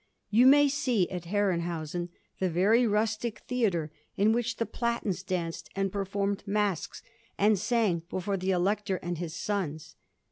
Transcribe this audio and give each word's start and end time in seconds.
You 0.31 0.47
may 0.47 0.67
see 0.67 1.07
at 1.11 1.25
Herrenhausen 1.25 2.09
the 2.39 2.49
very 2.49 2.87
rustic 2.87 3.41
theatre 3.41 3.91
in 4.17 4.31
which 4.31 4.55
the 4.55 4.65
Platens 4.65 5.21
danced 5.23 5.69
and 5.75 5.91
performed 5.91 6.41
masques 6.47 7.03
and 7.37 7.59
sang 7.59 8.01
before 8.09 8.37
the 8.37 8.49
Elector 8.49 8.95
and 8.95 9.19
his 9.19 9.35
sons. 9.35 9.95